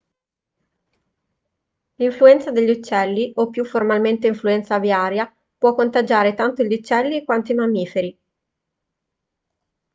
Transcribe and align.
l'influenza 1.97 2.49
degli 2.49 2.71
uccelli 2.71 3.33
o 3.35 3.51
più 3.51 3.63
formalmente 3.63 4.25
influenza 4.25 4.73
aviaria 4.73 5.31
può 5.59 5.75
contagiare 5.75 6.33
tanto 6.33 6.63
gli 6.63 6.73
uccelli 6.73 7.23
quanto 7.23 7.51
i 7.51 7.53
mammiferi 7.53 8.19